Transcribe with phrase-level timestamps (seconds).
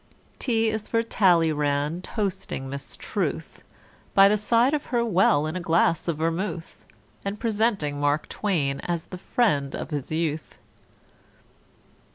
[0.39, 3.61] =T= is for =T=alleyrand toasting Miss =T=ruth,
[4.15, 6.83] By the side of her well, in a glass of vermouth,
[7.23, 10.57] And presenting Mark =T=wain as the friend of his youth.